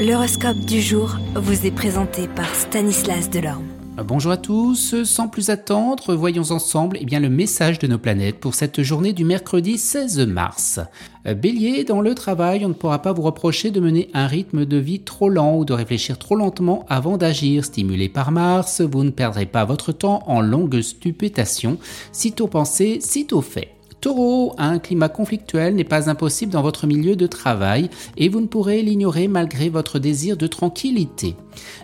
L'horoscope 0.00 0.60
du 0.60 0.80
jour 0.80 1.18
vous 1.34 1.66
est 1.66 1.70
présenté 1.70 2.26
par 2.26 2.54
Stanislas 2.54 3.28
Delorme. 3.28 3.66
Bonjour 4.02 4.32
à 4.32 4.38
tous, 4.38 5.02
sans 5.04 5.28
plus 5.28 5.50
attendre, 5.50 6.14
voyons 6.14 6.52
ensemble 6.52 6.96
eh 6.98 7.04
bien, 7.04 7.20
le 7.20 7.28
message 7.28 7.78
de 7.78 7.86
nos 7.86 7.98
planètes 7.98 8.40
pour 8.40 8.54
cette 8.54 8.80
journée 8.80 9.12
du 9.12 9.26
mercredi 9.26 9.76
16 9.76 10.20
mars. 10.20 10.80
Bélier, 11.26 11.84
dans 11.84 12.00
le 12.00 12.14
travail, 12.14 12.64
on 12.64 12.68
ne 12.68 12.72
pourra 12.72 13.02
pas 13.02 13.12
vous 13.12 13.20
reprocher 13.20 13.70
de 13.70 13.78
mener 13.78 14.08
un 14.14 14.26
rythme 14.26 14.64
de 14.64 14.78
vie 14.78 15.00
trop 15.00 15.28
lent 15.28 15.58
ou 15.58 15.66
de 15.66 15.74
réfléchir 15.74 16.18
trop 16.18 16.34
lentement 16.34 16.86
avant 16.88 17.18
d'agir. 17.18 17.66
Stimulé 17.66 18.08
par 18.08 18.32
Mars, 18.32 18.80
vous 18.80 19.04
ne 19.04 19.10
perdrez 19.10 19.44
pas 19.44 19.66
votre 19.66 19.92
temps 19.92 20.22
en 20.26 20.40
longues 20.40 20.80
stupétations, 20.80 21.76
sitôt 22.10 22.46
pensé, 22.46 23.00
sitôt 23.02 23.42
fait. 23.42 23.74
Taureau, 24.00 24.54
un 24.56 24.78
climat 24.78 25.10
conflictuel 25.10 25.74
n'est 25.74 25.84
pas 25.84 26.08
impossible 26.08 26.52
dans 26.52 26.62
votre 26.62 26.86
milieu 26.86 27.16
de 27.16 27.26
travail 27.26 27.90
et 28.16 28.30
vous 28.30 28.40
ne 28.40 28.46
pourrez 28.46 28.80
l'ignorer 28.80 29.28
malgré 29.28 29.68
votre 29.68 29.98
désir 29.98 30.38
de 30.38 30.46
tranquillité. 30.46 31.36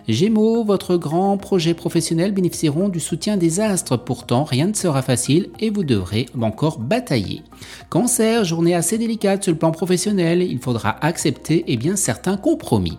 Gémeaux, 0.07 0.63
votre 0.63 0.95
grand 0.95 1.37
projet 1.37 1.73
professionnel 1.73 2.31
bénéficieront 2.31 2.87
du 2.87 3.01
soutien 3.01 3.35
des 3.35 3.59
astres, 3.59 3.97
pourtant 3.97 4.45
rien 4.45 4.67
ne 4.67 4.73
sera 4.73 5.01
facile 5.01 5.49
et 5.59 5.69
vous 5.69 5.83
devrez 5.83 6.27
encore 6.41 6.79
batailler. 6.79 7.41
Cancer, 7.89 8.45
journée 8.45 8.73
assez 8.73 8.97
délicate 8.97 9.43
sur 9.43 9.51
le 9.51 9.59
plan 9.59 9.71
professionnel, 9.71 10.41
il 10.41 10.59
faudra 10.59 10.95
accepter 11.05 11.65
eh 11.67 11.75
bien, 11.75 11.97
certains 11.97 12.37
compromis. 12.37 12.97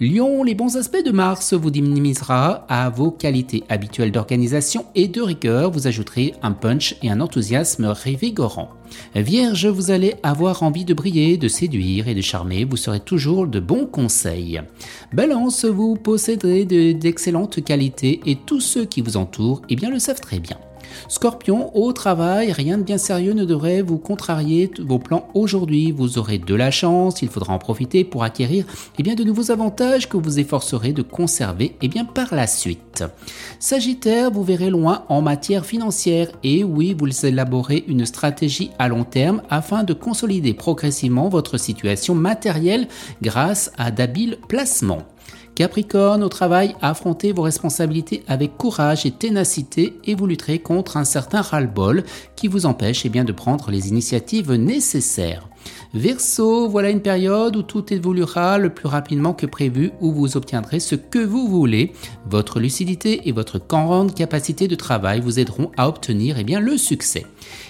Lion, 0.00 0.44
les 0.44 0.54
bons 0.54 0.76
aspects 0.76 1.04
de 1.04 1.10
Mars 1.10 1.54
vous 1.54 1.70
diminuera 1.70 2.64
à 2.68 2.88
vos 2.88 3.10
qualités 3.10 3.64
habituelles 3.68 4.12
d'organisation 4.12 4.86
et 4.94 5.08
de 5.08 5.22
rigueur, 5.22 5.72
vous 5.72 5.88
ajouterez 5.88 6.34
un 6.42 6.52
punch 6.52 6.94
et 7.02 7.10
un 7.10 7.20
enthousiasme 7.20 7.86
révigorant. 7.86 8.70
Vierge, 9.14 9.66
vous 9.66 9.90
allez 9.90 10.14
avoir 10.22 10.62
envie 10.62 10.84
de 10.84 10.94
briller, 10.94 11.36
de 11.36 11.48
séduire 11.48 12.08
et 12.08 12.14
de 12.14 12.20
charmer, 12.20 12.64
vous 12.64 12.76
serez 12.76 13.00
toujours 13.00 13.46
de 13.46 13.60
bons 13.60 13.86
conseils. 13.86 14.60
Balance, 15.12 15.64
vous 15.64 15.96
posséderez 15.96 16.64
d'excellentes 16.64 17.62
qualités 17.62 18.20
et 18.26 18.36
tous 18.36 18.60
ceux 18.60 18.84
qui 18.84 19.00
vous 19.00 19.16
entourent 19.16 19.62
eh 19.68 19.76
bien, 19.76 19.90
le 19.90 19.98
savent 19.98 20.20
très 20.20 20.40
bien. 20.40 20.58
Scorpion, 21.08 21.76
au 21.76 21.92
travail, 21.92 22.52
rien 22.52 22.78
de 22.78 22.82
bien 22.82 22.98
sérieux 22.98 23.32
ne 23.32 23.44
devrait 23.44 23.82
vous 23.82 23.98
contrarier 23.98 24.70
vos 24.80 24.98
plans 24.98 25.28
aujourd'hui. 25.34 25.92
Vous 25.92 26.18
aurez 26.18 26.38
de 26.38 26.54
la 26.54 26.70
chance, 26.70 27.22
il 27.22 27.28
faudra 27.28 27.52
en 27.52 27.58
profiter 27.58 28.04
pour 28.04 28.24
acquérir 28.24 28.64
eh 28.98 29.02
bien, 29.02 29.14
de 29.14 29.24
nouveaux 29.24 29.50
avantages 29.50 30.08
que 30.08 30.16
vous 30.16 30.38
efforcerez 30.38 30.92
de 30.92 31.02
conserver 31.02 31.76
eh 31.82 31.88
bien, 31.88 32.04
par 32.04 32.34
la 32.34 32.46
suite. 32.46 33.04
Sagittaire, 33.58 34.30
vous 34.30 34.44
verrez 34.44 34.70
loin 34.70 35.04
en 35.08 35.22
matière 35.22 35.66
financière 35.66 36.28
et 36.42 36.64
oui, 36.64 36.96
vous 36.98 37.26
élaborez 37.26 37.84
une 37.88 38.06
stratégie 38.06 38.70
à 38.78 38.88
long 38.88 39.04
terme 39.04 39.42
afin 39.50 39.84
de 39.84 39.94
consolider 39.94 40.54
progressivement 40.54 41.28
votre 41.28 41.58
situation 41.58 42.14
matérielle 42.14 42.88
grâce 43.22 43.70
à 43.76 43.90
d'habiles 43.90 44.38
placements. 44.48 45.02
Capricorne, 45.54 46.24
au 46.24 46.28
travail, 46.28 46.74
affrontez 46.82 47.32
vos 47.32 47.42
responsabilités 47.42 48.24
avec 48.26 48.56
courage 48.56 49.06
et 49.06 49.12
ténacité 49.12 49.96
et 50.04 50.16
vous 50.16 50.26
lutterez 50.26 50.58
contre 50.58 50.96
un 50.96 51.04
certain 51.04 51.42
ras-le-bol 51.42 52.02
qui 52.34 52.48
vous 52.48 52.66
empêche 52.66 53.06
eh 53.06 53.08
bien, 53.08 53.24
de 53.24 53.32
prendre 53.32 53.70
les 53.70 53.88
initiatives 53.88 54.52
nécessaires. 54.52 55.48
Verseau, 55.94 56.68
voilà 56.68 56.90
une 56.90 57.00
période 57.00 57.54
où 57.54 57.62
tout 57.62 57.94
évoluera 57.94 58.58
le 58.58 58.74
plus 58.74 58.88
rapidement 58.88 59.32
que 59.32 59.46
prévu, 59.46 59.92
où 60.00 60.10
vous 60.10 60.36
obtiendrez 60.36 60.80
ce 60.80 60.96
que 60.96 61.20
vous 61.20 61.46
voulez. 61.46 61.92
Votre 62.28 62.58
lucidité 62.58 63.28
et 63.28 63.32
votre 63.32 63.60
grande 63.64 64.12
capacité 64.12 64.66
de 64.66 64.74
travail 64.74 65.20
vous 65.20 65.38
aideront 65.38 65.70
à 65.76 65.88
obtenir 65.88 66.36
eh 66.36 66.58
le 66.58 66.76
succès. 66.76 67.24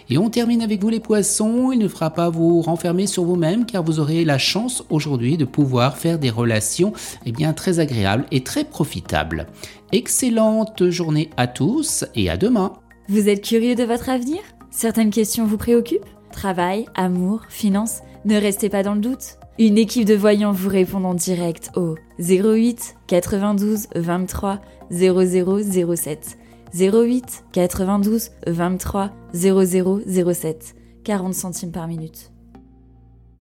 Et 0.08 0.16
on 0.16 0.30
termine 0.30 0.62
avec 0.62 0.80
vous 0.80 0.88
les 0.88 1.00
poissons, 1.00 1.70
il 1.70 1.78
ne 1.78 1.86
fera 1.86 2.08
pas 2.08 2.30
vous 2.30 2.62
renfermer 2.62 3.06
sur 3.06 3.24
vous-même 3.24 3.66
car 3.66 3.84
vous 3.84 4.00
aurez 4.00 4.24
la 4.24 4.38
chance 4.38 4.84
aujourd'hui 4.88 5.36
de 5.36 5.44
pouvoir 5.44 5.98
faire 5.98 6.18
des 6.18 6.30
relations 6.30 6.94
eh 7.26 7.32
très 7.54 7.78
agréables 7.78 8.24
et 8.30 8.42
très 8.42 8.64
profitables. 8.64 9.48
Excellente 9.92 10.88
journée 10.88 11.28
à 11.36 11.46
tous 11.46 12.06
et 12.14 12.30
à 12.30 12.38
demain. 12.38 12.72
Vous 13.10 13.28
êtes 13.28 13.44
curieux 13.44 13.74
de 13.74 13.84
votre 13.84 14.08
avenir? 14.08 14.38
Certaines 14.70 15.10
questions 15.10 15.44
vous 15.44 15.58
préoccupent? 15.58 16.06
Travail, 16.32 16.86
amour, 16.94 17.42
finances? 17.50 18.00
Ne 18.24 18.40
restez 18.40 18.70
pas 18.70 18.82
dans 18.82 18.94
le 18.94 19.00
doute. 19.00 19.38
Une 19.58 19.76
équipe 19.76 20.06
de 20.06 20.14
voyants 20.14 20.52
vous 20.52 20.70
répond 20.70 21.04
en 21.04 21.12
direct 21.12 21.70
au 21.76 21.96
08 22.18 22.96
92 23.06 23.88
23 23.94 24.60
0007. 24.90 26.38
08 26.74 27.44
92 27.52 28.30
23 28.46 29.10
0007. 29.34 30.74
40 31.04 31.34
centimes 31.34 31.70
par 31.70 31.86
minute. 31.86 32.33